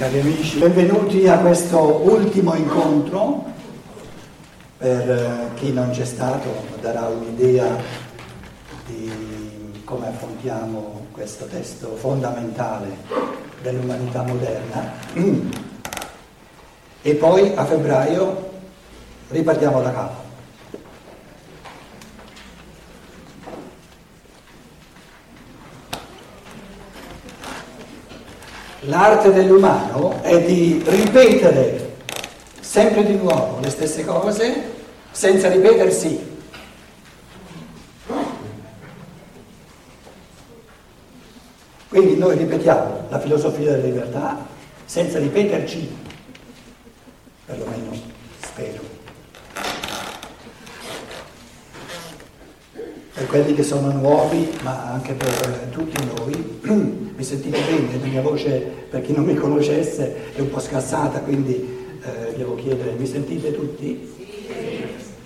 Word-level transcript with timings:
Cari 0.00 0.18
amici, 0.18 0.56
benvenuti 0.56 1.28
a 1.28 1.36
questo 1.40 2.00
ultimo 2.04 2.54
incontro. 2.54 3.44
Per 4.78 5.10
eh, 5.10 5.54
chi 5.56 5.74
non 5.74 5.90
c'è 5.90 6.06
stato 6.06 6.48
darà 6.80 7.06
un'idea 7.08 7.76
di 8.86 9.82
come 9.84 10.08
affrontiamo 10.08 11.08
questo 11.12 11.44
testo 11.44 11.96
fondamentale 11.96 12.96
dell'umanità 13.60 14.22
moderna. 14.22 14.90
E 17.02 17.14
poi 17.16 17.52
a 17.54 17.64
febbraio 17.66 18.50
ripartiamo 19.28 19.82
da 19.82 19.92
capo. 19.92 20.19
L'arte 28.84 29.30
dell'umano 29.32 30.22
è 30.22 30.42
di 30.42 30.82
ripetere 30.86 31.96
sempre 32.60 33.04
di 33.04 33.16
nuovo 33.16 33.60
le 33.60 33.68
stesse 33.68 34.04
cose 34.06 34.72
senza 35.10 35.50
ripetersi. 35.50 36.28
Quindi 41.88 42.16
noi 42.16 42.36
ripetiamo 42.36 43.08
la 43.10 43.18
filosofia 43.18 43.72
della 43.72 43.84
libertà 43.84 44.46
senza 44.86 45.18
ripeterci, 45.18 45.96
perlomeno 47.44 47.90
spero. 48.40 48.80
Per 53.12 53.19
quelli 53.30 53.54
che 53.54 53.62
sono 53.62 53.92
nuovi, 53.92 54.58
ma 54.62 54.90
anche 54.90 55.12
per 55.12 55.68
tutti 55.70 56.04
noi, 56.16 56.58
mi 57.14 57.22
sentite 57.22 57.60
bene? 57.60 58.00
La 58.00 58.06
mia 58.08 58.22
voce, 58.22 58.58
per 58.90 59.02
chi 59.02 59.12
non 59.12 59.24
mi 59.24 59.36
conoscesse, 59.36 60.32
è 60.34 60.40
un 60.40 60.50
po' 60.50 60.58
scassata, 60.58 61.20
quindi 61.20 61.54
eh, 62.02 62.34
devo 62.36 62.56
chiedere, 62.56 62.90
mi 62.98 63.06
sentite 63.06 63.54
tutti? 63.54 64.18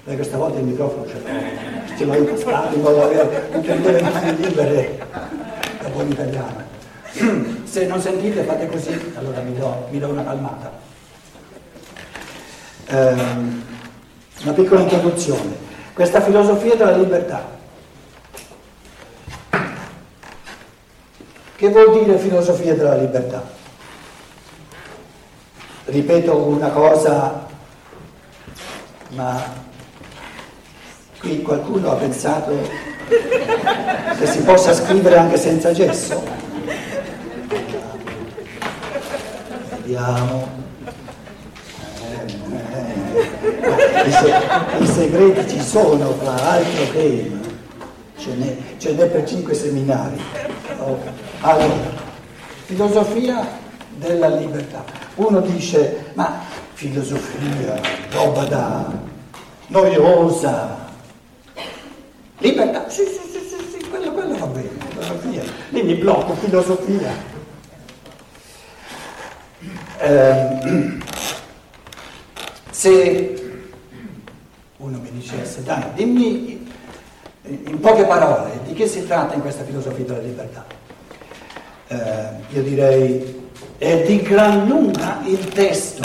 Perché 0.04 0.16
questa 0.16 0.36
volta 0.36 0.58
il 0.58 0.66
microfono 0.66 1.06
ce 1.06 1.14
l'ho, 1.14 1.96
ce 1.96 2.04
l'ho 2.04 2.14
impostato 2.14 2.74
in 2.74 2.82
modo 2.82 2.96
da 2.96 3.04
avere 3.04 3.48
tutte 3.50 3.92
le 3.92 4.02
mani 4.02 4.36
libere, 4.36 4.98
da 5.80 5.88
buon 5.88 6.10
italiano. 6.10 6.62
Se 7.64 7.86
non 7.86 8.02
sentite 8.02 8.42
fate 8.42 8.66
così, 8.66 9.12
allora 9.14 9.40
mi 9.40 9.56
do, 9.56 9.86
mi 9.88 9.98
do 9.98 10.08
una 10.08 10.24
calmata. 10.24 10.72
Eh, 12.86 13.14
una 14.42 14.52
piccola 14.52 14.80
introduzione. 14.80 15.62
Questa 15.94 16.20
filosofia 16.20 16.74
della 16.74 16.96
libertà 16.98 17.54
Che 21.64 21.70
vuol 21.70 22.04
dire 22.04 22.18
filosofia 22.18 22.74
della 22.74 22.94
libertà? 22.94 23.42
Ripeto 25.86 26.36
una 26.36 26.68
cosa, 26.68 27.46
ma 29.12 29.42
qui 31.20 31.40
qualcuno 31.40 31.90
ha 31.90 31.94
pensato 31.94 32.68
che 33.08 34.26
si 34.26 34.42
possa 34.42 34.74
scrivere 34.74 35.16
anche 35.16 35.38
senza 35.38 35.72
gesso? 35.72 36.22
Vediamo. 39.70 40.46
Eh, 42.02 42.32
eh. 42.74 44.06
I, 44.06 44.10
se- 44.10 44.42
I, 44.80 44.86
segreti 44.86 45.48
ci 45.48 45.62
sono, 45.62 46.12
fra 46.12 46.34
altro 46.46 46.90
che 46.92 47.32
ce 48.18 48.34
n'è, 48.34 48.54
ce 48.76 48.92
n'è 48.92 49.06
per 49.06 49.26
cinque 49.26 49.54
seminari. 49.54 50.20
Oh. 50.78 50.98
Allora, 51.40 51.74
filosofia 52.64 53.46
della 53.96 54.28
libertà. 54.28 54.84
Uno 55.16 55.40
dice, 55.40 56.10
ma 56.14 56.40
filosofia, 56.72 57.80
roba 58.10 58.44
da 58.44 58.92
noiosa. 59.68 60.82
Libertà, 62.38 62.88
sì, 62.88 63.04
sì, 63.04 63.20
sì, 63.30 63.38
sì, 63.48 63.78
sì 63.78 63.88
quello, 63.88 64.12
quello 64.12 64.36
va 64.36 64.46
bene, 64.46 64.70
filosofia. 64.88 65.42
Lì 65.70 65.82
mi 65.82 65.94
blocco, 65.94 66.34
filosofia. 66.34 67.12
Eh, 69.98 70.98
se 72.70 73.62
uno 74.78 74.98
mi 74.98 75.10
dicesse, 75.12 75.62
dai, 75.62 75.84
dimmi 75.94 76.53
in 77.46 77.78
poche 77.80 78.04
parole 78.04 78.60
di 78.64 78.72
che 78.72 78.86
si 78.86 79.06
tratta 79.06 79.34
in 79.34 79.40
questa 79.40 79.64
filosofia 79.64 80.04
della 80.04 80.20
libertà 80.20 80.82
eh, 81.88 81.96
io 82.48 82.62
direi, 82.62 83.50
è 83.78 84.02
di 84.04 84.22
gran 84.22 84.66
lunga 84.66 85.20
il 85.24 85.48
testo 85.48 86.02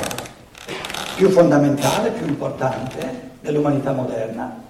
più 1.15 1.29
fondamentale, 1.29 2.11
più 2.11 2.27
importante 2.27 3.31
dell'umanità 3.41 3.91
moderna. 3.91 4.61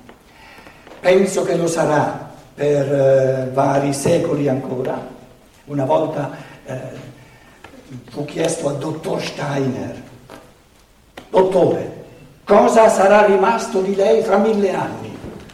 Penso 0.99 1.43
che 1.43 1.55
lo 1.55 1.67
sarà 1.67 2.29
per 2.53 2.93
eh, 2.93 3.49
vari 3.53 3.93
secoli 3.93 4.47
ancora. 4.47 5.17
Una 5.65 5.85
volta 5.85 6.31
eh, 6.65 6.79
fu 8.09 8.25
chiesto 8.25 8.67
al 8.67 8.77
dottor 8.77 9.21
Steiner, 9.21 10.01
dottore, 11.29 12.03
cosa 12.43 12.89
sarà 12.89 13.25
rimasto 13.25 13.81
di 13.81 13.95
lei 13.95 14.21
fra 14.23 14.37
mille 14.37 14.73
anni? 14.73 15.08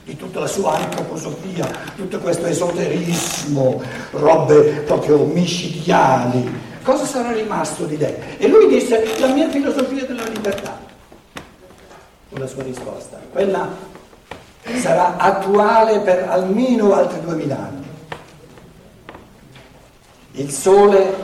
Di 0.06 0.16
tutta 0.16 0.40
la 0.40 0.48
sua 0.48 0.76
antroposofia, 0.76 1.68
tutto 1.96 2.20
questo 2.20 2.46
esoterismo, 2.46 3.82
robe 4.12 4.84
proprio 4.86 5.26
micidiali. 5.26 6.48
Cosa 6.84 7.06
sarà 7.06 7.32
rimasto 7.32 7.86
di 7.86 7.98
lei? 7.98 8.14
E 8.38 8.48
lui 8.48 8.68
disse 8.68 9.18
la 9.18 9.34
mia 9.34 9.50
filosofia 9.50 10.06
della 10.06 10.28
libertà. 10.28 10.80
Fu 12.30 12.38
la 12.38 12.46
sua 12.46 12.62
risposta. 12.62 13.20
Quella 13.32 13.68
sarà 14.80 15.18
attuale 15.18 16.02
per 16.02 16.28
almeno 16.30 16.94
altri 16.94 17.22
duemila 17.22 17.58
anni. 17.58 17.88
Il 20.34 20.52
Sole 20.52 21.16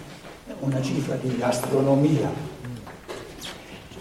una 0.62 0.81
cifra 0.81 1.17
di 1.17 1.37
astronomia. 1.41 2.31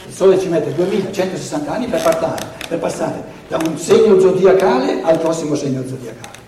Il 0.08 0.14
Sole 0.14 0.40
ci 0.40 0.48
mette 0.48 0.74
2160 0.74 1.72
anni 1.72 1.88
per, 1.88 2.02
partare, 2.02 2.46
per 2.68 2.80
passare 2.80 3.24
da 3.48 3.58
un 3.58 3.78
segno 3.78 4.20
zodiacale 4.20 5.02
al 5.02 5.20
prossimo 5.20 5.56
segno 5.56 5.86
zodiacale. 5.88 6.40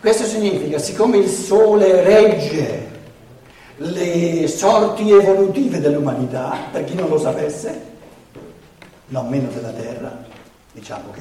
Questo 0.00 0.24
significa, 0.24 0.78
siccome 0.78 1.18
il 1.18 1.28
Sole 1.28 2.02
regge 2.02 2.92
le 3.76 4.46
sorti 4.46 5.10
evolutive 5.10 5.80
dell'umanità, 5.80 6.68
per 6.70 6.84
chi 6.84 6.94
non 6.94 7.08
lo 7.08 7.18
sapesse, 7.18 7.92
non 9.06 9.28
meno 9.28 9.48
della 9.48 9.70
Terra, 9.70 10.24
diciamo 10.72 11.10
che 11.12 11.20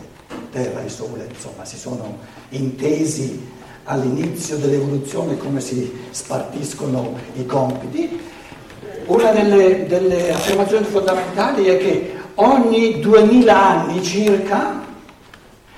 Terra 0.51 0.83
e 0.83 0.89
Sole 0.89 1.27
insomma, 1.29 1.65
si 1.65 1.77
sono 1.77 2.17
intesi 2.49 3.61
all'inizio 3.85 4.57
dell'evoluzione 4.57 5.37
come 5.37 5.59
si 5.59 6.05
spartiscono 6.11 7.17
i 7.35 7.45
compiti, 7.45 8.19
una 9.05 9.31
delle, 9.31 9.85
delle 9.87 10.31
affermazioni 10.31 10.85
fondamentali 10.85 11.65
è 11.65 11.77
che 11.77 12.15
ogni 12.35 12.99
2000 12.99 13.65
anni 13.65 14.01
circa 14.03 14.81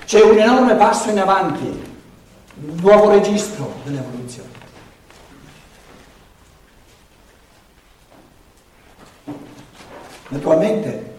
c'è 0.06 0.22
un 0.22 0.38
enorme 0.38 0.76
passo 0.76 1.10
in 1.10 1.20
avanti, 1.20 1.64
un 1.66 2.78
nuovo 2.82 3.10
registro 3.10 3.74
dell'evoluzione. 3.84 4.54
Naturalmente, 10.28 11.14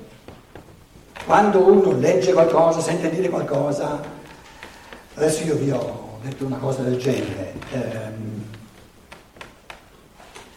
quando 1.24 1.58
uno 1.58 1.98
legge 1.98 2.32
qualcosa, 2.32 2.80
sente 2.80 3.10
dire 3.10 3.28
qualcosa, 3.28 4.00
adesso 5.14 5.42
io 5.42 5.56
vi 5.56 5.70
ho 5.72 6.05
detto 6.26 6.44
una 6.44 6.56
cosa 6.56 6.82
del 6.82 6.98
genere. 6.98 7.54
Ehm, 7.72 8.44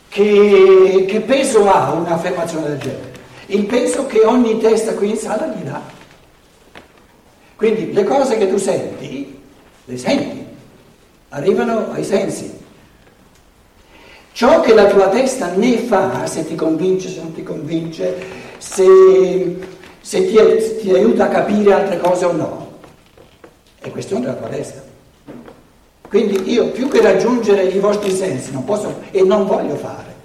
che, 0.10 1.06
che 1.07 1.21
peso 1.21 1.69
ha 1.71 1.92
un'affermazione 1.92 2.68
del 2.69 2.80
genere? 2.80 3.12
Il 3.48 3.66
peso 3.66 4.06
che 4.07 4.21
ogni 4.21 4.60
testa 4.60 4.94
qui 4.94 5.12
in 5.12 5.18
sala 5.18 5.48
gli 5.48 5.62
dà. 5.62 5.81
Quindi 7.56 7.94
le 7.94 8.04
cose 8.04 8.38
che 8.38 8.50
tu 8.50 8.57
senti, 8.57 9.39
le 9.86 9.98
senti, 9.98 10.45
arrivano 11.30 11.92
ai 11.92 12.04
sensi. 12.04 12.57
Ciò 14.31 14.62
che 14.62 14.74
la 14.74 14.86
tua 14.86 15.10
testa 15.10 15.54
ne 15.54 15.77
fa, 15.77 16.25
se 16.25 16.45
ti 16.45 16.56
convince, 16.56 17.10
se 17.10 17.19
non 17.19 17.33
ti 17.33 17.44
convince, 17.44 18.16
se, 18.57 18.86
se 20.00 20.25
ti, 20.27 20.80
ti 20.80 20.94
aiuta 20.94 21.25
a 21.25 21.30
capire 21.30 21.74
altre 21.74 22.00
cose 22.00 22.25
o 22.25 22.31
no, 22.31 22.80
è 23.80 23.89
questione 23.89 24.25
della 24.25 24.38
tua 24.38 24.48
testa. 24.48 24.88
Quindi 26.09 26.51
io 26.51 26.69
più 26.69 26.88
che 26.88 27.01
raggiungere 27.01 27.65
i 27.65 27.77
vostri 27.77 28.09
sensi 28.09 28.51
non 28.51 28.65
posso 28.65 29.01
e 29.11 29.21
non 29.21 29.45
voglio 29.45 29.75
fare. 29.75 30.15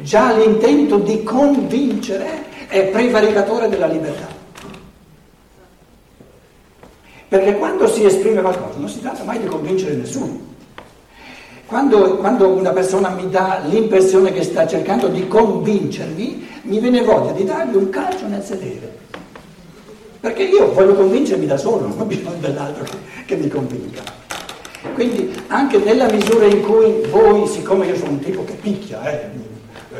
Già 0.00 0.32
l'intento 0.32 0.96
di 0.96 1.22
convincere 1.22 2.46
è 2.66 2.86
prevaricatore 2.86 3.68
della 3.68 3.86
libertà. 3.86 4.26
Perché 7.28 7.58
quando 7.58 7.86
si 7.86 8.06
esprime 8.06 8.40
qualcosa 8.40 8.78
non 8.78 8.88
si 8.88 9.02
tratta 9.02 9.22
mai 9.22 9.38
di 9.38 9.46
convincere 9.46 9.96
nessuno. 9.96 10.46
Quando, 11.66 12.16
quando, 12.16 12.48
una 12.48 12.72
persona 12.72 13.10
mi 13.10 13.28
dà 13.28 13.60
l'impressione 13.66 14.32
che 14.32 14.42
sta 14.42 14.66
cercando 14.66 15.08
di 15.08 15.28
convincermi, 15.28 16.48
mi 16.62 16.78
viene 16.78 17.02
voglia 17.02 17.32
di 17.32 17.44
dargli 17.44 17.76
un 17.76 17.90
calcio 17.90 18.26
nel 18.26 18.42
sedere. 18.42 18.96
Perché 20.20 20.44
io 20.44 20.72
voglio 20.72 20.94
convincermi 20.94 21.44
da 21.44 21.58
solo, 21.58 21.86
non 21.86 22.00
ho 22.00 22.04
bisogno 22.04 22.38
dell'altro 22.40 22.84
che, 22.84 22.96
che 23.26 23.36
mi 23.36 23.48
convinca. 23.48 24.27
Quindi 24.94 25.42
anche 25.48 25.78
nella 25.78 26.10
misura 26.10 26.46
in 26.46 26.62
cui 26.62 27.06
voi, 27.10 27.46
siccome 27.46 27.86
io 27.86 27.96
sono 27.96 28.12
un 28.12 28.20
tipo 28.20 28.44
che 28.44 28.54
picchia, 28.54 29.02
eh, 29.10 29.30
eh, 29.92 29.98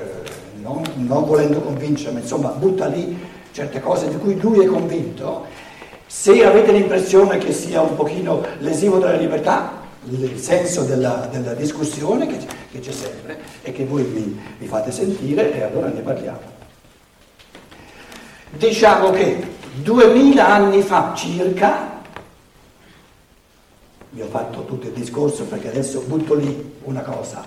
non, 0.61 0.83
non 0.95 1.25
volendo 1.25 1.61
convincermi, 1.61 2.21
insomma 2.21 2.51
butta 2.51 2.87
lì 2.87 3.19
certe 3.53 3.81
cose 3.81 4.09
di 4.09 4.17
cui 4.19 4.39
lui 4.39 4.65
è 4.65 4.67
convinto, 4.69 5.47
se 6.07 6.45
avete 6.45 6.73
l'impressione 6.73 7.39
che 7.39 7.53
sia 7.53 7.81
un 7.81 7.97
pochino 7.97 8.45
lesivo 8.59 8.99
della 8.99 9.17
libertà, 9.17 9.87
il 10.09 10.39
senso 10.39 10.85
della, 10.85 11.29
della 11.31 11.55
discussione 11.55 12.27
che, 12.27 12.39
che, 12.71 12.81
c'è 12.81 12.93
sempre 12.93 13.39
e 13.63 13.73
che 13.73 13.85
voi 13.85 14.05
mi, 14.05 14.41
mi 14.59 14.67
fate 14.67 14.91
sentire 14.91 15.53
e 15.53 15.63
allora 15.63 15.89
ne 15.89 16.01
parliamo. 16.01 16.57
Diciamo 18.51 19.11
che 19.11 19.45
duemila 19.83 20.49
anni 20.49 20.83
fa 20.83 21.13
circa, 21.15 21.98
vi 24.19 24.25
ho 24.25 24.27
fatto 24.27 24.65
tutto 24.65 24.89
il 24.89 24.93
discorso 24.93 25.45
perché 25.45 25.69
adesso 25.69 26.01
butto 26.01 26.35
lì 26.35 26.75
una 26.83 27.03
cosa, 27.03 27.45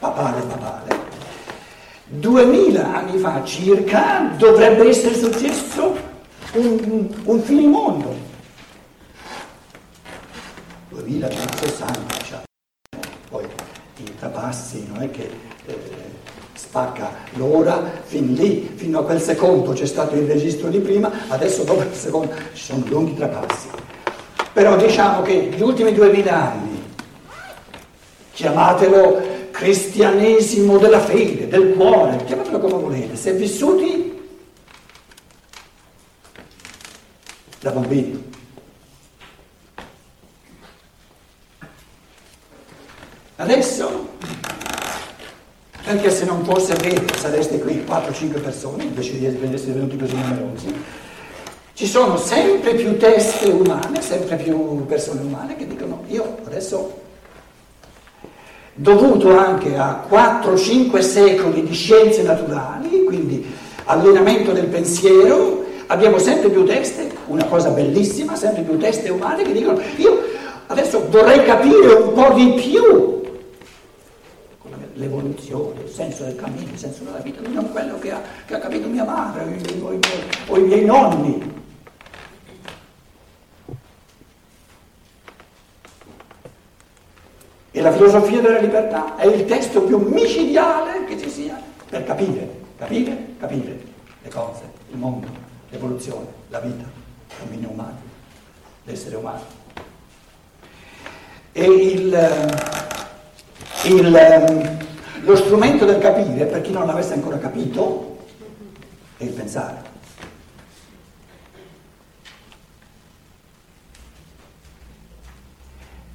papale 0.00 0.40
papale, 0.42 0.98
duemila 2.06 2.96
anni 2.96 3.16
fa 3.18 3.44
circa 3.44 4.34
dovrebbe 4.36 4.88
essere 4.88 5.14
successo 5.14 5.96
un, 6.54 7.08
un 7.22 7.40
finimondo 7.40 8.12
2160, 10.88 12.14
cioè. 12.24 12.40
poi 13.28 13.46
i 13.98 14.16
trapassi 14.16 14.88
non 14.88 15.02
è 15.02 15.10
che 15.12 15.30
eh, 15.66 15.78
spacca 16.54 17.12
l'ora 17.34 17.92
fin 18.02 18.34
lì, 18.34 18.72
fino 18.74 18.98
a 18.98 19.04
quel 19.04 19.20
secondo 19.20 19.70
c'è 19.70 19.86
stato 19.86 20.16
il 20.16 20.26
registro 20.26 20.68
di 20.68 20.80
prima, 20.80 21.28
adesso 21.28 21.62
dopo 21.62 21.82
il 21.82 21.94
secondo 21.94 22.34
ci 22.54 22.64
sono 22.64 22.82
lunghi 22.88 23.14
trapassi. 23.14 23.68
Però 24.52 24.76
diciamo 24.76 25.22
che 25.22 25.50
gli 25.54 25.62
ultimi 25.62 25.92
duemila 25.92 26.52
anni, 26.52 26.82
chiamatelo 28.32 29.28
cristianesimo 29.50 30.78
della 30.78 31.00
fede, 31.00 31.48
del 31.48 31.74
cuore, 31.74 32.24
chiamatelo 32.24 32.58
come 32.58 32.80
volete, 32.80 33.16
se 33.16 33.32
vissuti 33.32 34.18
da 37.60 37.70
bambini. 37.70 38.28
Adesso, 43.36 44.08
anche 45.84 46.10
se 46.10 46.24
non 46.24 46.44
fosse 46.44 46.74
vero, 46.74 47.06
sareste 47.16 47.58
qui 47.58 47.84
4-5 47.86 48.42
persone, 48.42 48.84
invece 48.84 49.18
di 49.18 49.26
essere 49.26 49.72
venuti 49.72 49.96
così 49.96 50.14
numerosi, 50.14 50.74
ci 51.80 51.86
sono 51.86 52.18
sempre 52.18 52.74
più 52.74 52.98
teste 52.98 53.48
umane, 53.48 54.02
sempre 54.02 54.36
più 54.36 54.84
persone 54.84 55.22
umane 55.22 55.56
che 55.56 55.66
dicono 55.66 56.02
io 56.08 56.36
adesso, 56.44 56.92
dovuto 58.74 59.34
anche 59.34 59.78
a 59.78 60.04
4-5 60.06 60.98
secoli 61.00 61.66
di 61.66 61.72
scienze 61.72 62.22
naturali, 62.22 63.02
quindi 63.04 63.50
allenamento 63.84 64.52
del 64.52 64.66
pensiero, 64.66 65.64
abbiamo 65.86 66.18
sempre 66.18 66.50
più 66.50 66.66
teste, 66.66 67.12
una 67.28 67.46
cosa 67.46 67.70
bellissima, 67.70 68.36
sempre 68.36 68.60
più 68.60 68.76
teste 68.76 69.08
umane 69.08 69.42
che 69.42 69.52
dicono 69.52 69.80
io 69.96 70.20
adesso 70.66 71.06
vorrei 71.08 71.42
capire 71.46 71.94
un 71.94 72.12
po' 72.12 72.34
di 72.34 72.60
più 72.60 73.22
l'evoluzione, 74.96 75.80
il 75.80 75.90
senso 75.90 76.24
del 76.24 76.36
cammino, 76.36 76.72
il 76.72 76.78
senso 76.78 77.04
della 77.04 77.20
vita, 77.20 77.40
non 77.48 77.70
quello 77.72 77.98
che 77.98 78.10
ha, 78.10 78.20
che 78.44 78.54
ha 78.54 78.58
capito 78.58 78.86
mia 78.86 79.04
madre 79.04 79.44
o 79.44 79.92
i, 79.92 79.98
miei, 79.98 80.00
o 80.46 80.58
i 80.58 80.62
miei 80.62 80.84
nonni. 80.84 81.59
E 87.80 87.82
la 87.82 87.92
filosofia 87.92 88.42
della 88.42 88.58
libertà 88.58 89.16
è 89.16 89.24
il 89.24 89.46
testo 89.46 89.80
più 89.80 89.96
micidiale 89.96 91.06
che 91.06 91.16
ci 91.16 91.30
sia 91.30 91.58
per 91.88 92.04
capire, 92.04 92.46
capire, 92.76 93.16
capire 93.38 93.80
le 94.20 94.28
cose, 94.28 94.64
il 94.90 94.98
mondo, 94.98 95.26
l'evoluzione, 95.70 96.26
la 96.48 96.60
vita, 96.60 96.82
il 96.82 97.34
cammino 97.38 97.70
umano, 97.70 97.96
l'essere 98.84 99.16
umano. 99.16 99.40
E 101.52 101.64
il, 101.64 102.30
il 103.84 104.78
lo 105.22 105.36
strumento 105.36 105.86
del 105.86 106.00
capire, 106.00 106.44
per 106.44 106.60
chi 106.60 106.72
non 106.72 106.86
l'avesse 106.86 107.14
ancora 107.14 107.38
capito, 107.38 108.18
è 109.16 109.24
il 109.24 109.30
pensare. 109.30 109.89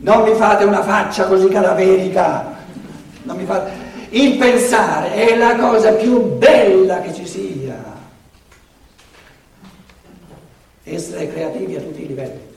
Non 0.05 0.21
mi 0.21 0.35
fate 0.35 0.65
una 0.65 0.83
faccia 0.83 1.25
così 1.25 1.47
cadaverica. 1.47 2.53
Fate... 3.25 3.71
Il 4.09 4.37
pensare 4.37 5.13
è 5.15 5.35
la 5.35 5.55
cosa 5.55 5.93
più 5.93 6.21
bella 6.37 7.01
che 7.01 7.11
ci 7.11 7.25
sia. 7.25 7.73
Essere 10.83 11.27
creativi 11.33 11.75
a 11.75 11.81
tutti 11.81 12.03
i 12.03 12.07
livelli 12.07 12.53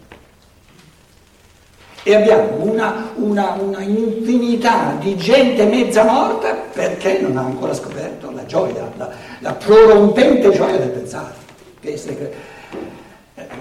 e 2.03 2.15
abbiamo 2.15 2.63
una, 2.63 3.11
una, 3.17 3.57
una, 3.59 3.83
infinità 3.83 4.97
di 5.01 5.17
gente 5.17 5.65
mezza 5.65 6.05
morta 6.05 6.55
perché 6.55 7.19
non 7.19 7.37
ha 7.37 7.43
ancora 7.43 7.75
scoperto 7.75 8.31
la 8.31 8.47
gioia, 8.47 8.91
la, 8.97 9.11
la 9.41 9.53
prorompente 9.53 10.51
gioia 10.51 10.77
del 10.77 10.91
pensare. 10.91 11.35
Eh, 11.81 11.97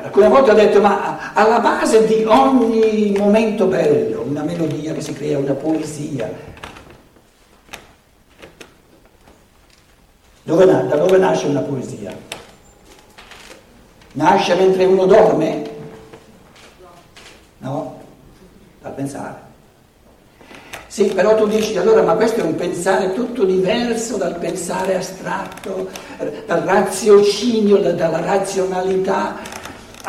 alcune 0.04 0.28
volte 0.28 0.52
ho 0.52 0.54
detto, 0.54 0.82
ma 0.82 1.34
alla 1.34 1.60
base 1.60 2.06
di 2.06 2.24
ogni 2.26 3.14
momento 3.18 3.66
bello, 3.66 4.22
una 4.22 4.44
melodia 4.44 4.94
che 4.94 5.02
si 5.02 5.14
crea, 5.14 5.38
una 5.38 5.54
poesia, 5.54 6.32
dove, 10.44 10.66
da 10.66 10.96
dove 10.96 11.18
nasce 11.18 11.48
una 11.48 11.62
poesia? 11.62 12.16
Nasce 14.14 14.56
mentre 14.56 14.86
uno 14.86 15.06
dorme? 15.06 15.76
No? 17.60 17.98
a 18.88 18.90
pensare. 18.90 19.46
Sì, 20.88 21.06
però 21.08 21.36
tu 21.36 21.46
dici 21.48 21.78
allora 21.78 22.02
ma 22.02 22.16
questo 22.16 22.40
è 22.40 22.44
un 22.44 22.56
pensare 22.56 23.14
tutto 23.14 23.44
diverso 23.44 24.18
dal 24.18 24.36
pensare 24.38 24.96
astratto, 24.96 25.90
dal 26.46 26.62
raziocinio, 26.62 27.78
dalla 27.78 28.22
razionalità 28.22 29.36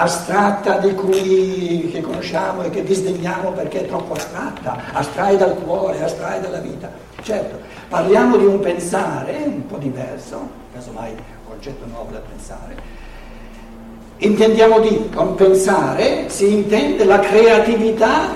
astratta 0.00 0.78
di 0.78 0.94
cui 0.94 1.88
che 1.90 2.00
conosciamo 2.00 2.62
e 2.62 2.70
che 2.70 2.84
disdegniamo 2.84 3.50
perché 3.50 3.80
è 3.80 3.86
troppo 3.86 4.12
astratta, 4.12 4.78
astrae 4.92 5.36
dal 5.36 5.56
cuore, 5.58 6.02
astrae 6.02 6.40
dalla 6.40 6.60
vita. 6.60 6.88
Certo, 7.20 7.58
parliamo 7.88 8.36
di 8.36 8.44
un 8.44 8.60
pensare 8.60 9.42
un 9.44 9.66
po' 9.66 9.76
diverso, 9.76 10.48
casomai 10.72 11.10
un 11.10 11.48
concetto 11.48 11.84
nuovo 11.86 12.12
da 12.12 12.20
pensare. 12.20 12.76
Intendiamo 14.18 14.78
di 14.78 15.08
con 15.12 15.34
pensare 15.34 16.28
si 16.28 16.52
intende 16.52 17.04
la 17.04 17.18
creatività 17.18 18.34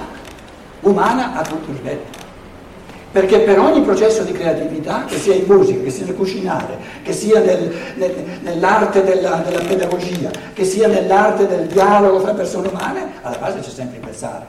umana 0.80 1.34
a 1.34 1.42
tutti 1.42 1.70
i 1.70 1.74
livelli. 1.74 2.21
Perché 3.12 3.40
per 3.40 3.58
ogni 3.58 3.82
processo 3.82 4.22
di 4.22 4.32
creatività, 4.32 5.04
che 5.04 5.18
sia 5.18 5.34
in 5.34 5.44
musica, 5.46 5.82
che 5.82 5.90
sia 5.90 6.06
nel 6.06 6.14
cucinare, 6.14 6.78
che 7.02 7.12
sia 7.12 7.40
nel, 7.40 7.70
nel, 7.96 8.14
nell'arte 8.40 9.04
della, 9.04 9.44
della, 9.46 9.60
pedagogia, 9.60 10.30
che 10.54 10.64
sia 10.64 10.88
nell'arte 10.88 11.46
del 11.46 11.66
dialogo 11.66 12.20
fra 12.20 12.32
persone 12.32 12.68
umane, 12.68 13.12
alla 13.20 13.36
base 13.36 13.60
c'è 13.60 13.68
sempre 13.68 13.98
il 13.98 14.04
pensare. 14.04 14.46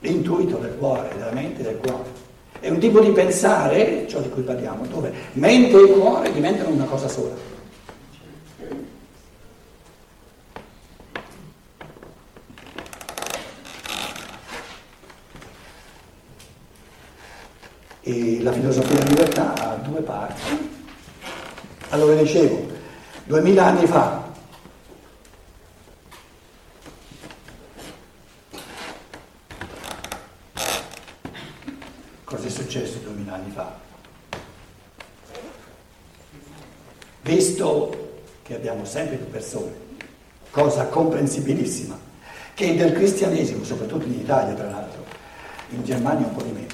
L'intuito 0.00 0.56
del 0.56 0.74
cuore, 0.76 1.10
della 1.16 1.30
mente 1.30 1.60
e 1.60 1.64
del 1.64 1.78
cuore. 1.78 2.26
È 2.58 2.68
un 2.68 2.78
tipo 2.78 2.98
di 2.98 3.10
pensare, 3.10 4.06
ciò 4.08 4.18
di 4.18 4.28
cui 4.30 4.42
parliamo, 4.42 4.84
dove 4.86 5.12
mente 5.34 5.80
e 5.80 5.92
cuore 5.92 6.32
diventano 6.32 6.70
una 6.70 6.86
cosa 6.86 7.06
sola. 7.06 7.57
E 18.08 18.40
la 18.40 18.52
filosofia 18.52 18.96
della 18.96 19.10
libertà 19.10 19.52
ha 19.52 19.74
due 19.74 20.00
parti. 20.00 20.70
Allora 21.90 22.14
dicevo, 22.14 22.66
duemila 23.24 23.66
anni 23.66 23.86
fa, 23.86 24.32
cosa 32.24 32.46
è 32.46 32.48
successo 32.48 32.96
duemila 33.02 33.34
anni 33.34 33.50
fa? 33.50 33.78
Visto 37.20 38.22
che 38.40 38.54
abbiamo 38.54 38.86
sempre 38.86 39.16
più 39.16 39.28
persone 39.28 39.72
cosa 40.50 40.86
comprensibilissima, 40.86 41.98
che 42.54 42.74
del 42.74 42.94
cristianesimo, 42.94 43.64
soprattutto 43.64 44.06
in 44.06 44.14
Italia 44.14 44.54
tra 44.54 44.70
l'altro, 44.70 45.04
in 45.72 45.84
Germania 45.84 46.26
un 46.26 46.34
po' 46.34 46.42
di 46.42 46.52
meno, 46.52 46.67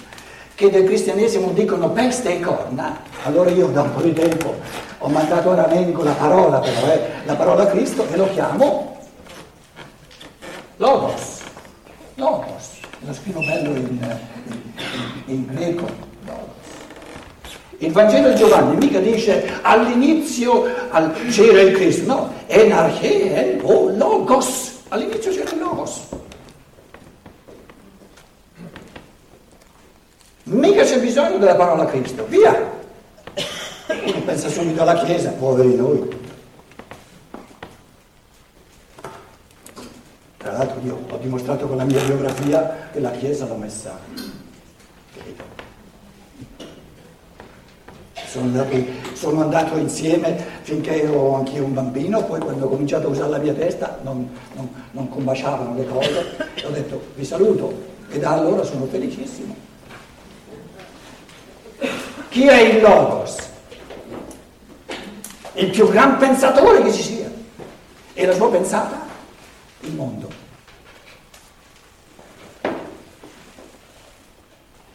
che 0.54 0.70
del 0.70 0.84
cristianesimo 0.84 1.50
dicono 1.50 1.90
peste 1.90 2.36
e 2.36 2.40
corna, 2.40 3.00
allora 3.24 3.50
io 3.50 3.66
da 3.68 3.82
un 3.82 3.94
po' 3.94 4.02
di 4.02 4.12
tempo 4.12 4.54
ho 4.98 5.08
mandato 5.08 5.50
a 5.50 5.54
Ramengo 5.56 6.02
la 6.02 6.12
parola 6.12 6.60
però, 6.60 6.92
eh, 6.92 7.00
la 7.24 7.34
parola 7.34 7.66
Cristo 7.66 8.06
e 8.10 8.16
lo 8.16 8.30
chiamo 8.30 9.00
Logos, 10.76 11.40
Logos, 12.14 12.70
lo 13.00 13.12
scrivo 13.14 13.40
bello 13.40 13.70
in, 13.70 13.98
in, 14.46 14.62
in 15.26 15.46
greco, 15.46 15.86
Logos. 16.26 16.42
Il 17.78 17.92
Vangelo 17.92 18.30
di 18.30 18.34
Giovanni 18.34 18.76
mica 18.76 18.98
dice 18.98 19.58
all'inizio 19.62 20.64
al, 20.90 21.12
c'era 21.30 21.60
il 21.60 21.74
Cristo, 21.74 22.06
no, 22.06 22.32
enarche, 22.46 23.60
o 23.62 23.90
Logos, 23.90 24.80
all'inizio 24.88 25.30
c'era 25.30 25.50
il 25.50 25.58
Logos. 25.58 26.00
Mica 30.44 30.82
c'è 30.82 31.00
bisogno 31.00 31.38
della 31.38 31.54
parola 31.54 31.86
Cristo, 31.86 32.26
via! 32.26 32.52
Uno 33.88 34.20
pensa 34.26 34.50
subito 34.50 34.82
alla 34.82 35.02
Chiesa, 35.02 35.30
poveri 35.30 35.74
noi. 35.74 36.06
Tra 40.36 40.52
l'altro 40.52 40.80
io 40.84 41.02
ho 41.08 41.16
dimostrato 41.16 41.66
con 41.66 41.78
la 41.78 41.84
mia 41.84 42.02
biografia 42.02 42.88
che 42.92 43.00
la 43.00 43.10
Chiesa 43.12 43.46
l'ho 43.46 43.54
messa. 43.54 43.98
Sono 48.26 48.44
andato, 48.44 48.76
sono 49.14 49.40
andato 49.40 49.78
insieme 49.78 50.36
finché 50.60 51.04
ero 51.04 51.36
anch'io 51.36 51.64
un 51.64 51.72
bambino, 51.72 52.22
poi 52.24 52.40
quando 52.40 52.66
ho 52.66 52.68
cominciato 52.68 53.06
a 53.06 53.10
usare 53.10 53.30
la 53.30 53.38
mia 53.38 53.54
testa 53.54 53.98
non, 54.02 54.28
non, 54.54 54.68
non 54.90 55.08
combaciavano 55.08 55.74
le 55.74 55.86
cose, 55.86 56.36
ho 56.64 56.70
detto 56.70 57.00
vi 57.14 57.24
saluto 57.24 57.72
e 58.10 58.18
da 58.18 58.32
allora 58.32 58.62
sono 58.62 58.84
felicissimo. 58.84 59.72
Chi 62.34 62.48
è 62.48 62.60
il 62.62 62.80
Logos? 62.80 63.48
Il 65.52 65.70
più 65.70 65.88
gran 65.88 66.18
pensatore 66.18 66.82
che 66.82 66.92
ci 66.92 67.00
sia. 67.00 67.30
E 68.12 68.26
la 68.26 68.34
sua 68.34 68.50
pensata? 68.50 69.06
Il 69.82 69.94
mondo. 69.94 70.28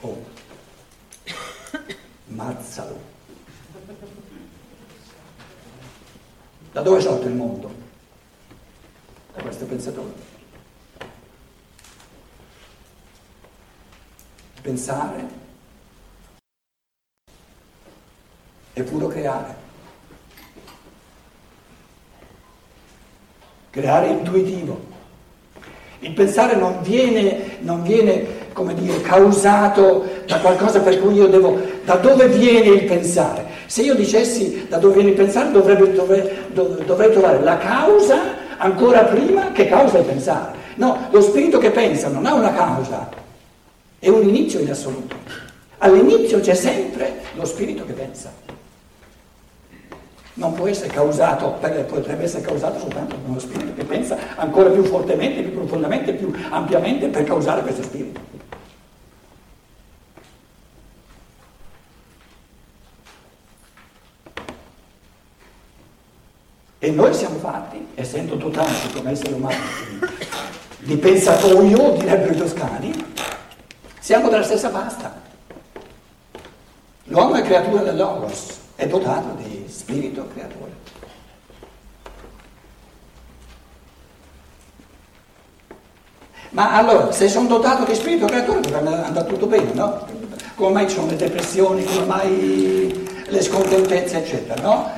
Oh, 0.01 0.25
mazzalo. 2.25 2.99
Da 6.73 6.81
dove 6.81 6.97
è 6.97 7.01
sorto 7.01 7.25
il 7.25 7.35
mondo? 7.35 7.73
Da 9.33 9.41
questo 9.43 9.63
pensatore. 9.63 10.11
Pensare 14.61 15.48
è 18.81 18.83
puro 18.83 19.07
creare. 19.07 19.55
Creare 23.69 24.07
intuitivo. 24.07 24.87
Il 25.99 26.13
pensare 26.13 26.55
non 26.55 26.77
viene, 26.81 27.57
non 27.59 27.83
viene, 27.83 28.47
come 28.53 28.73
dire, 28.73 29.01
causato 29.01 30.07
da 30.25 30.39
qualcosa 30.39 30.79
per 30.79 30.99
cui 30.99 31.15
io 31.15 31.27
devo... 31.27 31.59
Da 31.83 31.95
dove 31.95 32.27
viene 32.27 32.67
il 32.67 32.85
pensare? 32.85 33.47
Se 33.65 33.81
io 33.81 33.95
dicessi 33.95 34.65
da 34.67 34.77
dove 34.77 34.95
viene 34.95 35.09
il 35.09 35.15
pensare 35.15 35.51
dovrei, 35.51 35.93
dovrei, 35.93 36.23
dovrei 36.51 37.11
trovare 37.11 37.41
la 37.41 37.57
causa 37.57 38.37
ancora 38.57 39.03
prima 39.03 39.51
che 39.51 39.67
causa 39.67 39.99
il 39.99 40.05
pensare. 40.05 40.57
No, 40.75 41.07
lo 41.11 41.21
spirito 41.21 41.57
che 41.57 41.71
pensa 41.71 42.07
non 42.07 42.25
ha 42.25 42.33
una 42.33 42.53
causa, 42.53 43.09
è 43.99 44.07
un 44.07 44.27
inizio 44.27 44.59
in 44.59 44.69
assoluto. 44.69 45.15
All'inizio 45.79 46.39
c'è 46.39 46.53
sempre 46.53 47.21
lo 47.35 47.45
spirito 47.45 47.85
che 47.85 47.93
pensa 47.93 48.48
non 50.35 50.53
può 50.53 50.67
essere 50.67 50.87
causato, 50.89 51.51
potrebbe 51.51 52.23
essere 52.23 52.41
causato 52.41 52.79
soltanto 52.79 53.15
da 53.15 53.27
uno 53.27 53.39
spirito 53.39 53.73
che 53.73 53.83
pensa 53.83 54.17
ancora 54.35 54.69
più 54.69 54.83
fortemente, 54.83 55.41
più 55.41 55.53
profondamente, 55.53 56.13
più 56.13 56.33
ampiamente 56.49 57.07
per 57.07 57.23
causare 57.23 57.61
questo 57.61 57.83
spirito. 57.83 58.27
E 66.81 66.91
noi 66.91 67.13
siamo 67.13 67.37
fatti, 67.39 67.87
essendo 67.95 68.35
dotati 68.35 68.93
come 68.93 69.11
esseri 69.11 69.33
umani 69.33 69.57
di 70.79 70.95
pensatoio, 70.95 71.91
direbbero 71.97 72.31
i 72.33 72.37
toscani, 72.37 73.13
siamo 73.99 74.29
della 74.29 74.43
stessa 74.43 74.69
pasta. 74.69 75.13
L'uomo 77.03 77.35
è 77.35 77.41
creatura 77.41 77.81
del 77.81 77.97
Logos, 77.97 78.58
è 78.79 78.87
dotato 78.87 79.35
di 79.43 79.65
spirito 79.67 80.25
creatore. 80.33 80.71
Ma 86.51 86.71
allora, 86.71 87.11
se 87.11 87.27
sono 87.27 87.49
dotato 87.49 87.83
di 87.83 87.93
spirito 87.93 88.25
creatore 88.25 88.61
dovrebbe 88.61 89.03
andare 89.03 89.27
tutto 89.27 89.47
bene, 89.47 89.73
no? 89.73 90.07
Come 90.55 90.71
mai 90.71 90.87
ci 90.87 90.95
sono 90.95 91.07
le 91.07 91.17
depressioni, 91.17 91.83
come 91.83 92.05
mai 92.05 93.07
le 93.27 93.41
scontentezze, 93.41 94.19
eccetera, 94.19 94.61
no? 94.61 94.89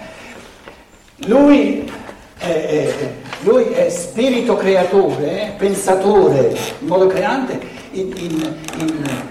Lui 1.25 1.91
è, 2.37 2.45
è, 2.45 3.13
lui 3.41 3.63
è 3.63 3.89
spirito 3.89 4.57
creatore, 4.57 5.55
pensatore, 5.57 6.55
in 6.81 6.87
modo 6.87 7.07
creante, 7.07 7.59
in, 7.93 8.13
in, 8.15 8.57
in, 8.77 9.25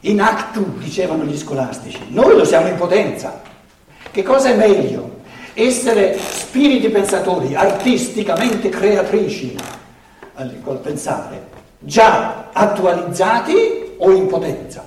in 0.00 0.20
actu, 0.20 0.78
dicevano 0.78 1.22
gli 1.22 1.38
scolastici. 1.38 2.00
Noi 2.08 2.36
lo 2.36 2.44
siamo 2.44 2.66
in 2.66 2.74
potenza. 2.74 3.52
Che 4.14 4.22
cosa 4.22 4.50
è 4.50 4.54
meglio? 4.54 5.22
Essere 5.54 6.16
spiriti 6.16 6.88
pensatori, 6.88 7.56
artisticamente 7.56 8.68
creatrici 8.68 9.56
col 10.62 10.78
pensare, 10.78 11.48
già 11.80 12.50
attualizzati 12.52 13.96
o 13.96 14.12
in 14.12 14.28
potenza? 14.28 14.86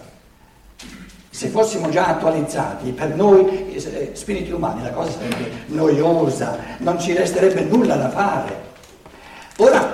Se 1.29 1.49
fossimo 1.49 1.89
già 1.89 2.07
attualizzati, 2.07 2.91
per 2.91 3.15
noi 3.15 3.73
eh, 3.73 4.11
spiriti 4.13 4.51
umani 4.51 4.83
la 4.83 4.91
cosa 4.91 5.11
sarebbe 5.11 5.51
noiosa, 5.65 6.57
non 6.77 6.97
ci 6.97 7.13
resterebbe 7.13 7.63
nulla 7.63 7.95
da 7.95 8.09
fare. 8.09 8.61
Ora, 9.57 9.91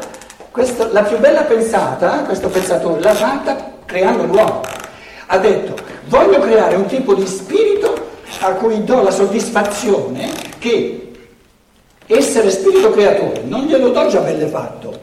questo, 0.51 0.91
la 0.91 1.01
più 1.01 1.17
bella 1.17 1.41
pensata, 1.41 2.19
questo 2.19 2.49
pensatore, 2.49 3.01
l'ha 3.01 3.15
fatta 3.15 3.77
creando 3.85 4.25
l'uomo. 4.25 4.61
Ha 5.25 5.39
detto, 5.39 5.73
voglio 6.05 6.39
creare 6.39 6.75
un 6.75 6.85
tipo 6.85 7.15
di 7.15 7.25
spirito 7.25 8.11
a 8.45 8.53
cui 8.55 8.83
do 8.83 9.01
la 9.01 9.11
soddisfazione 9.11 10.29
che 10.59 11.11
essere 12.07 12.49
spirito 12.49 12.91
creatore 12.91 13.43
non 13.45 13.65
glielo 13.65 13.89
do 13.89 14.07
già 14.07 14.19
belle 14.19 14.47
fatto, 14.47 14.99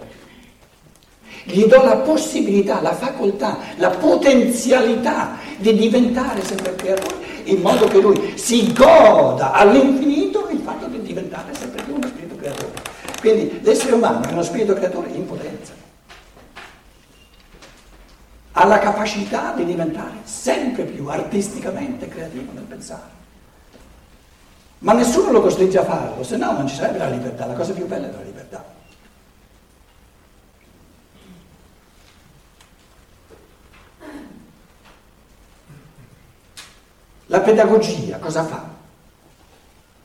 gli 1.44 1.64
do 1.64 1.82
la 1.82 1.96
possibilità, 1.96 2.82
la 2.82 2.92
facoltà, 2.92 3.56
la 3.76 3.88
potenzialità 3.88 5.38
di 5.56 5.74
diventare 5.74 6.44
sempre 6.44 6.74
creatore, 6.74 7.14
in 7.44 7.62
modo 7.62 7.86
che 7.86 7.98
lui 7.98 8.34
si 8.36 8.72
goda 8.74 9.52
all'infinito 9.52 10.46
il 10.50 10.60
fatto 10.62 10.86
di 10.86 11.00
diventare 11.00 11.54
sempre 11.54 11.82
più 11.82 11.94
uno 11.94 12.06
spirito 12.06 12.36
creatore. 12.36 12.72
Quindi 13.20 13.60
l'essere 13.62 13.94
umano 13.94 14.28
è 14.28 14.32
uno 14.32 14.42
spirito 14.42 14.74
creatore 14.74 15.08
in 15.10 15.26
potenza. 15.26 15.72
Ha 18.52 18.66
la 18.66 18.78
capacità 18.78 19.54
di 19.56 19.64
diventare 19.64 20.18
sempre 20.24 20.84
più 20.84 21.06
artisticamente 21.06 22.08
creativo 22.08 22.52
nel 22.52 22.64
pensare. 22.64 23.19
Ma 24.80 24.94
nessuno 24.94 25.30
lo 25.30 25.42
costringe 25.42 25.78
a 25.78 25.84
farlo, 25.84 26.22
se 26.22 26.36
no 26.36 26.52
non 26.52 26.66
ci 26.66 26.74
sarebbe 26.74 26.98
la 26.98 27.08
libertà, 27.08 27.44
la 27.44 27.52
cosa 27.52 27.72
più 27.72 27.86
bella 27.86 28.08
è 28.08 28.12
la 28.12 28.22
libertà. 28.22 28.64
La 37.26 37.40
pedagogia 37.40 38.16
cosa 38.18 38.44
fa? 38.44 38.68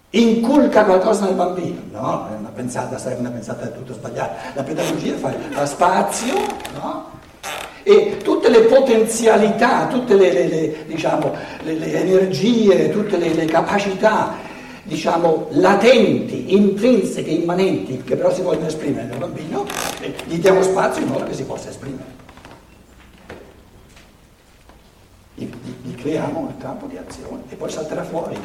Inculca 0.10 0.84
qualcosa 0.84 1.25
nel 1.25 1.36
bambino? 1.36 1.82
No, 1.91 2.27
è 2.29 2.36
una 2.38 2.51
pensata, 2.53 2.98
sarebbe 2.98 3.22
una 3.22 3.32
pensata 3.32 3.63
del 3.63 3.75
tutto 3.75 3.94
sbagliata. 3.94 4.51
La 4.53 4.63
pedagogia 4.63 5.15
fa, 5.15 5.32
fa 5.51 5.65
spazio, 5.65 6.36
no? 6.74 7.13
E 7.84 8.17
tutte 8.24 8.50
le 8.50 8.62
potenzialità, 8.63 9.88
tutte 9.88 10.15
le, 10.15 10.34
le, 10.34 10.48
le, 10.48 10.86
diciamo, 10.86 11.34
le 11.63 11.94
energie, 11.94 12.89
tutte 12.89 13.15
le 13.17 13.46
capacità 13.46 14.44
diciamo, 14.86 15.48
latenti, 15.51 16.54
intrinseche, 16.54 17.30
immanenti, 17.30 18.04
che 18.04 18.15
però 18.15 18.34
si 18.34 18.42
vogliono 18.42 18.68
esprimere 18.68 19.08
nel 19.08 19.18
bambino, 19.18 19.65
gli 20.25 20.38
diamo 20.38 20.62
spazio 20.62 21.01
in 21.01 21.10
modo 21.10 21.25
che 21.25 21.34
si 21.34 21.44
possa 21.44 21.70
esprimere. 21.70 22.24
Gli, 25.36 25.50
creiamo 25.96 26.39
un 26.39 26.58
campo 26.58 26.86
di 26.86 26.98
azione 26.98 27.44
e 27.50 27.56
poi 27.56 27.70
salterà 27.70 28.04
fuori. 28.04 28.38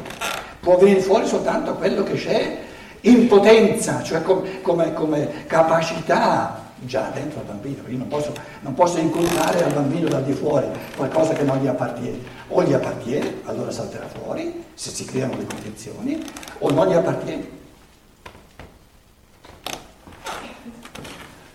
Può 0.59 0.77
venire 0.77 0.99
fuori 0.99 1.27
soltanto 1.27 1.75
quello 1.75 2.03
che 2.03 2.15
c'è 2.15 2.57
impotenza, 3.01 4.01
cioè 4.03 4.21
come, 4.21 4.61
come, 4.61 4.93
come 4.93 5.45
capacità 5.47 6.60
già 6.81 7.09
dentro 7.13 7.39
al 7.39 7.45
bambino. 7.45 7.83
Io 7.87 7.97
non 7.97 8.07
posso, 8.07 8.33
non 8.61 8.73
posso 8.73 8.99
incontrare 8.99 9.63
al 9.63 9.73
bambino 9.73 10.07
da 10.07 10.19
di 10.19 10.33
fuori 10.33 10.67
qualcosa 10.95 11.33
che 11.33 11.43
non 11.43 11.57
gli 11.59 11.67
appartiene. 11.67 12.19
O 12.49 12.63
gli 12.63 12.73
appartiene, 12.73 13.41
allora 13.45 13.71
salterà 13.71 14.07
fuori, 14.07 14.63
se 14.73 14.89
si 14.89 15.05
creano 15.05 15.37
le 15.37 15.45
condizioni, 15.45 16.23
o 16.59 16.71
non 16.71 16.87
gli 16.87 16.93
appartiene. 16.93 17.59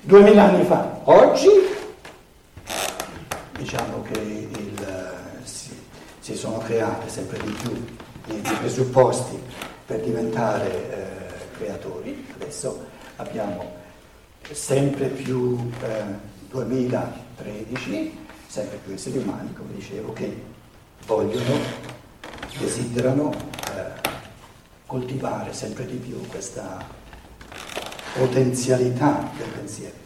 Duemila 0.01 0.45
anni 0.45 0.65
fa, 0.65 1.01
oggi 1.05 1.49
diciamo 3.59 4.03
che 4.03 4.21
il, 4.21 5.13
si, 5.43 5.77
si, 6.21 6.37
sono 6.37 6.59
create 6.59 7.09
sempre 7.09 7.41
di 7.43 7.51
più 7.51 7.85
i, 8.27 8.41
presupposti 8.61 9.43
per 9.85 10.01
diventare 10.01 10.69
eh, 10.69 11.57
creatori, 11.57 12.25
adesso 12.35 12.87
abbiamo 13.17 13.76
sempre 14.53 15.09
più 15.09 15.71
eh, 15.83 16.05
2013, 16.51 18.19
sempre 18.47 18.77
più 18.79 18.95
esseri 18.95 19.19
umani, 19.19 19.53
come 19.53 19.75
dicevo, 19.75 20.13
che 20.13 20.43
vogliono, 21.07 21.59
desiderano 22.59 23.33
eh, 23.33 24.11
coltivare 24.87 25.53
sempre 25.53 25.87
di 25.87 25.97
più 25.97 26.25
questa 26.29 26.85
potenzialità 28.15 29.31
del 29.37 29.49
pensiero. 29.49 30.05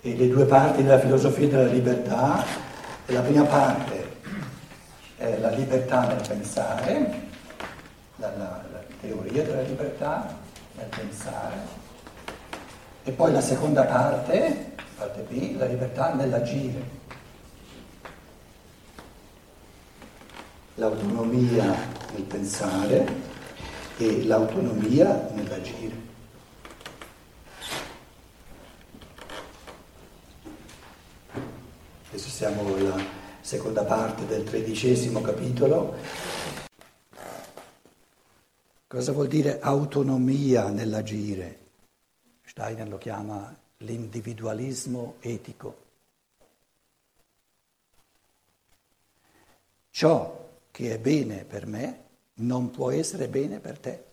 E 0.00 0.16
le 0.16 0.28
due 0.28 0.44
parti 0.44 0.82
della 0.82 1.00
filosofia 1.00 1.48
della 1.48 1.70
libertà, 1.70 2.44
la 3.06 3.20
prima 3.20 3.44
parte 3.44 4.16
è 5.16 5.36
la 5.38 5.50
libertà 5.50 6.06
nel 6.06 6.24
pensare, 6.26 7.26
la, 8.16 8.28
la, 8.36 8.64
la 8.70 8.82
teoria 9.00 9.42
della 9.42 9.62
libertà 9.62 10.46
nel 10.78 10.88
pensare, 10.88 11.56
e 13.04 13.10
poi 13.10 13.32
la 13.32 13.40
seconda 13.40 13.84
parte, 13.84 14.74
parte 14.96 15.20
B, 15.28 15.56
la 15.56 15.66
libertà 15.66 16.14
nell'agire. 16.14 16.96
L'autonomia 20.74 21.64
nel 22.12 22.22
pensare 22.22 23.06
e 23.96 24.24
l'autonomia 24.24 25.28
nell'agire. 25.34 26.06
Adesso 32.08 32.28
siamo 32.28 32.74
alla 32.74 32.96
seconda 33.40 33.82
parte 33.82 34.26
del 34.26 34.44
tredicesimo 34.44 35.20
capitolo. 35.20 35.96
Cosa 38.98 39.12
vuol 39.12 39.28
dire 39.28 39.60
autonomia 39.60 40.70
nell'agire? 40.70 41.58
Steiner 42.44 42.88
lo 42.88 42.98
chiama 42.98 43.56
l'individualismo 43.76 45.18
etico. 45.20 45.76
Ciò 49.90 50.48
che 50.72 50.94
è 50.94 50.98
bene 50.98 51.44
per 51.44 51.66
me 51.66 52.02
non 52.38 52.72
può 52.72 52.90
essere 52.90 53.28
bene 53.28 53.60
per 53.60 53.78
te. 53.78 54.04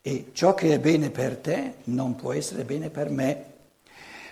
E 0.00 0.30
ciò 0.32 0.54
che 0.54 0.72
è 0.72 0.80
bene 0.80 1.10
per 1.10 1.36
te 1.36 1.74
non 1.84 2.14
può 2.14 2.32
essere 2.32 2.64
bene 2.64 2.88
per 2.88 3.10
me. 3.10 3.44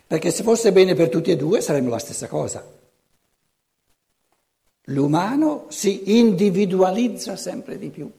Perché 0.07 0.31
se 0.31 0.43
fosse 0.43 0.73
bene 0.73 0.95
per 0.95 1.11
tutti 1.11 1.33
e 1.33 1.37
due 1.37 1.61
saremmo 1.61 1.91
la 1.91 1.99
stessa 1.99 2.29
cosa. 2.29 2.65
L'umano 4.85 5.67
si 5.69 6.19
individualizza 6.19 7.37
sempre 7.37 7.77
di 7.77 7.91
più. 7.91 8.11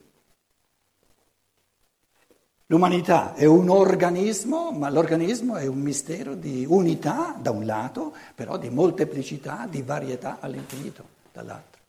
L'umanità 2.72 3.34
è 3.34 3.44
un 3.44 3.68
organismo, 3.68 4.72
ma 4.72 4.90
l'organismo 4.90 5.58
è 5.58 5.68
un 5.68 5.80
mistero 5.80 6.36
di 6.36 6.66
unità 6.66 7.36
da 7.38 7.52
un 7.52 7.66
lato, 7.66 8.14
però 8.34 8.56
di 8.58 8.70
molteplicità, 8.70 9.68
di 9.70 9.82
varietà 9.82 10.38
all'infinito 10.40 11.04
dall'altro. 11.34 11.82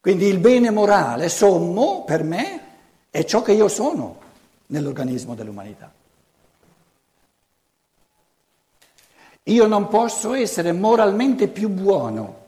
Quindi 0.00 0.26
il 0.26 0.38
bene 0.38 0.70
morale 0.70 1.28
sommo 1.28 2.04
per 2.04 2.22
me 2.22 2.60
è 3.10 3.24
ciò 3.24 3.42
che 3.42 3.50
io 3.50 3.66
sono 3.66 4.20
nell'organismo 4.66 5.34
dell'umanità. 5.34 5.92
Io 9.42 9.66
non 9.66 9.88
posso 9.88 10.34
essere 10.34 10.70
moralmente 10.70 11.48
più 11.48 11.68
buono 11.68 12.42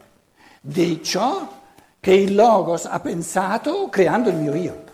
di 0.61 1.03
ciò 1.03 1.55
che 1.99 2.13
il 2.13 2.37
Logos 2.37 2.85
ha 2.85 3.01
pensato 3.01 3.89
creando 3.89 4.29
il 4.29 4.37
mio 4.37 4.55
io. 4.55 4.86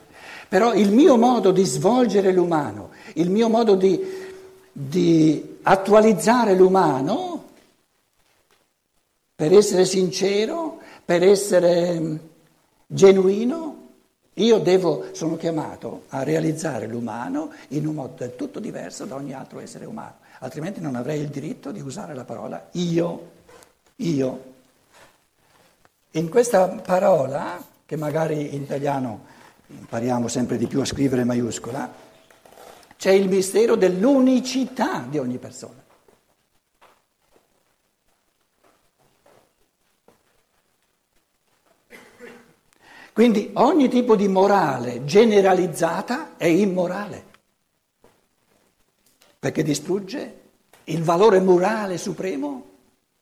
Però 0.52 0.74
il 0.74 0.92
mio 0.92 1.16
modo 1.16 1.50
di 1.50 1.64
svolgere 1.64 2.30
l'umano, 2.30 2.90
il 3.14 3.30
mio 3.30 3.48
modo 3.48 3.74
di, 3.74 3.98
di 4.70 5.56
attualizzare 5.62 6.54
l'umano, 6.54 7.44
per 9.34 9.50
essere 9.54 9.86
sincero, 9.86 10.78
per 11.06 11.22
essere 11.22 12.18
genuino, 12.86 13.76
io 14.34 14.58
devo, 14.58 15.06
sono 15.12 15.38
chiamato 15.38 16.02
a 16.08 16.22
realizzare 16.22 16.86
l'umano 16.86 17.50
in 17.68 17.86
un 17.86 17.94
modo 17.94 18.12
del 18.18 18.36
tutto 18.36 18.60
diverso 18.60 19.06
da 19.06 19.14
ogni 19.14 19.32
altro 19.32 19.58
essere 19.58 19.86
umano, 19.86 20.16
altrimenti 20.40 20.82
non 20.82 20.96
avrei 20.96 21.22
il 21.22 21.28
diritto 21.28 21.72
di 21.72 21.80
usare 21.80 22.14
la 22.14 22.24
parola 22.24 22.68
io, 22.72 23.30
io. 23.96 24.42
In 26.10 26.28
questa 26.28 26.68
parola, 26.68 27.58
che 27.86 27.96
magari 27.96 28.54
in 28.54 28.60
italiano 28.60 29.40
impariamo 29.78 30.28
sempre 30.28 30.56
di 30.56 30.66
più 30.66 30.80
a 30.80 30.84
scrivere 30.84 31.24
maiuscola, 31.24 31.92
c'è 32.96 33.10
il 33.10 33.28
mistero 33.28 33.74
dell'unicità 33.74 35.04
di 35.08 35.18
ogni 35.18 35.38
persona. 35.38 35.80
Quindi 43.12 43.50
ogni 43.54 43.88
tipo 43.88 44.16
di 44.16 44.26
morale 44.28 45.04
generalizzata 45.04 46.36
è 46.36 46.46
immorale, 46.46 47.24
perché 49.38 49.62
distrugge 49.62 50.40
il 50.84 51.02
valore 51.02 51.40
morale 51.40 51.98
supremo 51.98 52.70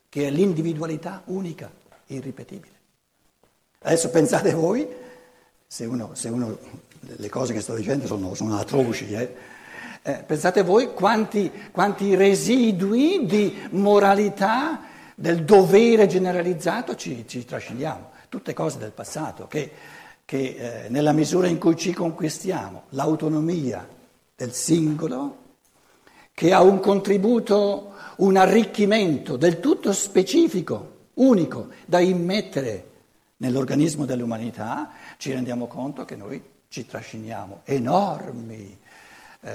che 0.08 0.26
è 0.26 0.30
l'individualità 0.30 1.22
unica, 1.26 1.70
irripetibile. 2.06 2.74
Adesso 3.80 4.10
pensate 4.10 4.52
voi, 4.52 4.86
se 5.72 5.84
uno, 5.84 6.10
se 6.14 6.28
uno 6.28 6.58
le 6.98 7.28
cose 7.28 7.52
che 7.52 7.60
sto 7.60 7.76
dicendo 7.76 8.04
sono, 8.04 8.34
sono 8.34 8.58
atroci, 8.58 9.12
eh? 9.12 9.34
Eh, 10.02 10.24
pensate 10.26 10.62
voi 10.62 10.92
quanti, 10.94 11.48
quanti 11.70 12.16
residui 12.16 13.24
di 13.24 13.56
moralità, 13.70 14.80
del 15.14 15.44
dovere 15.44 16.08
generalizzato 16.08 16.96
ci, 16.96 17.24
ci 17.28 17.44
trasciniamo 17.44 18.10
tutte 18.28 18.52
cose 18.52 18.78
del 18.78 18.90
passato 18.90 19.46
che, 19.46 19.70
che 20.24 20.38
eh, 20.86 20.88
nella 20.88 21.12
misura 21.12 21.46
in 21.46 21.58
cui 21.58 21.76
ci 21.76 21.92
conquistiamo 21.92 22.84
l'autonomia 22.90 23.86
del 24.34 24.52
singolo, 24.52 25.36
che 26.34 26.52
ha 26.52 26.62
un 26.62 26.80
contributo, 26.80 27.92
un 28.16 28.36
arricchimento 28.36 29.36
del 29.36 29.60
tutto 29.60 29.92
specifico, 29.92 30.96
unico, 31.14 31.68
da 31.86 32.00
immettere 32.00 32.88
nell'organismo 33.36 34.04
dell'umanità, 34.04 34.90
ci 35.20 35.32
rendiamo 35.32 35.66
conto 35.66 36.06
che 36.06 36.16
noi 36.16 36.42
ci 36.68 36.86
trasciniamo 36.86 37.60
enormi, 37.64 38.80
eh, 39.42 39.52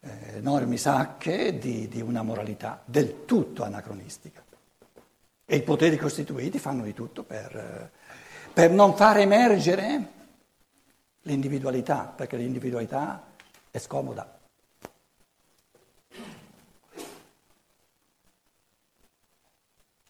eh, 0.00 0.36
enormi 0.36 0.76
sacche 0.76 1.58
di, 1.58 1.88
di 1.88 2.02
una 2.02 2.22
moralità 2.22 2.82
del 2.84 3.24
tutto 3.24 3.64
anacronistica. 3.64 4.44
E 5.46 5.56
i 5.56 5.62
poteri 5.62 5.96
costituiti 5.96 6.58
fanno 6.58 6.82
di 6.82 6.92
tutto 6.92 7.22
per, 7.22 7.90
per 8.52 8.70
non 8.70 8.94
far 8.96 9.16
emergere 9.16 10.12
l'individualità, 11.22 12.12
perché 12.14 12.36
l'individualità 12.36 13.28
è 13.70 13.78
scomoda. 13.78 14.38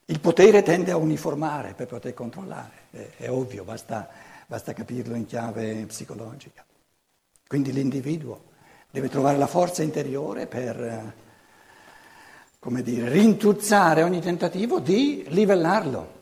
Il 0.06 0.17
potere 0.28 0.62
tende 0.62 0.90
a 0.90 0.98
uniformare 0.98 1.72
per 1.72 1.86
poter 1.86 2.12
controllare, 2.12 2.72
è, 2.90 3.08
è 3.16 3.30
ovvio, 3.30 3.64
basta, 3.64 4.06
basta 4.46 4.74
capirlo 4.74 5.14
in 5.14 5.24
chiave 5.24 5.86
psicologica. 5.86 6.62
Quindi 7.46 7.72
l'individuo 7.72 8.42
deve 8.90 9.08
trovare 9.08 9.38
la 9.38 9.46
forza 9.46 9.82
interiore 9.82 10.46
per 10.46 11.14
come 12.58 12.82
dire, 12.82 13.08
rintuzzare 13.08 14.02
ogni 14.02 14.20
tentativo 14.20 14.80
di 14.80 15.24
livellarlo. 15.28 16.16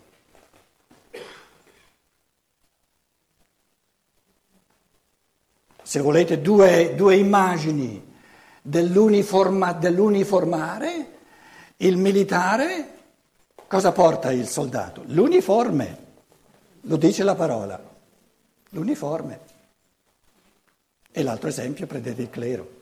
Se 5.83 6.01
volete 6.01 6.41
due, 6.41 6.95
due 6.95 7.17
immagini 7.17 8.15
dell'uniforma, 8.63 9.73
dell'uniformare, 9.73 11.15
il 11.79 11.97
militare 11.97 12.96
cosa 13.67 13.93
porta 13.93 14.33
il 14.33 14.49
soldato? 14.49 15.03
L'uniforme, 15.07 16.05
lo 16.83 16.97
dice 16.97 17.23
la 17.23 17.35
parola. 17.35 17.95
l'uniforme. 18.71 19.41
E 21.11 21.23
l'altro 21.23 21.49
esempio 21.49 21.87
prendete 21.87 22.23
il 22.23 22.31
clero. 22.31 22.75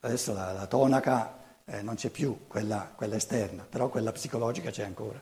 Adesso 0.00 0.32
la, 0.32 0.52
la 0.52 0.66
tonaca 0.66 1.38
eh, 1.64 1.82
non 1.82 1.94
c'è 1.94 2.10
più, 2.10 2.46
quella, 2.46 2.92
quella 2.94 3.16
esterna, 3.16 3.66
però 3.68 3.88
quella 3.88 4.12
psicologica 4.12 4.70
c'è 4.70 4.84
ancora. 4.84 5.20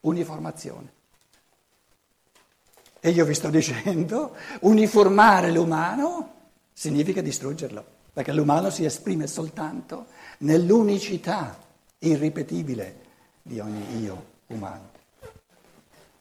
Uniformazione. 0.00 0.92
E 3.00 3.10
io 3.10 3.24
vi 3.24 3.34
sto 3.34 3.48
dicendo, 3.50 4.36
uniformare 4.60 5.50
l'umano 5.50 6.34
significa 6.72 7.20
distruggerlo, 7.20 7.84
perché 8.12 8.32
l'umano 8.32 8.70
si 8.70 8.84
esprime 8.84 9.26
soltanto 9.26 10.06
nell'unicità 10.42 11.58
irripetibile 11.98 13.00
di 13.42 13.58
ogni 13.60 14.02
io 14.02 14.24
umano. 14.48 14.91